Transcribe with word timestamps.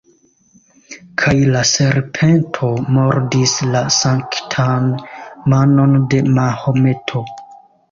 Kaj 1.23 1.33
la 1.55 1.61
serpento 1.71 2.71
mordis 2.95 3.53
la 3.77 3.83
sanktan 3.99 4.91
manon 5.55 5.97
de 6.17 6.25
Mahometo. 6.41 7.27